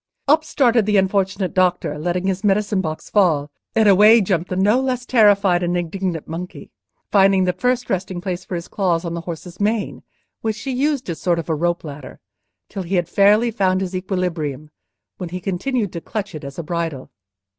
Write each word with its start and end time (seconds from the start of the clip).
Up 0.27 0.43
started 0.43 0.87
the 0.87 0.97
unfortunate 0.97 1.53
doctor, 1.53 1.99
letting 1.99 2.25
his 2.25 2.43
medicine 2.43 2.81
box 2.81 3.07
fall, 3.07 3.51
and 3.75 3.87
away 3.87 4.19
jumped 4.19 4.49
the 4.49 4.55
no 4.55 4.81
less 4.81 5.05
terrified 5.05 5.61
and 5.61 5.77
indignant 5.77 6.27
monkey, 6.27 6.71
finding 7.11 7.43
the 7.43 7.53
first 7.53 7.87
resting 7.87 8.19
place 8.19 8.43
for 8.43 8.55
his 8.55 8.67
claws 8.67 9.05
on 9.05 9.13
the 9.13 9.21
horse's 9.21 9.59
mane, 9.59 10.01
which 10.41 10.59
he 10.61 10.71
used 10.71 11.07
as 11.11 11.19
a 11.19 11.21
sort 11.21 11.37
of 11.37 11.49
rope 11.49 11.83
ladder 11.83 12.19
till 12.67 12.81
he 12.81 12.95
had 12.95 13.07
fairly 13.07 13.51
found 13.51 13.79
his 13.79 13.95
equilibrium, 13.95 14.71
when 15.17 15.29
he 15.29 15.39
continued 15.39 15.93
to 15.93 16.01
clutch 16.01 16.33
it 16.33 16.43
as 16.43 16.57
a 16.57 16.63
bridle. 16.63 17.11